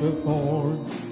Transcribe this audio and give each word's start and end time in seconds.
the 0.00 1.05